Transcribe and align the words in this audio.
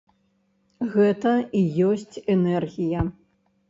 Гэта 0.95 1.35
і 1.61 1.63
ёсць 1.91 2.21
энергія. 2.39 3.09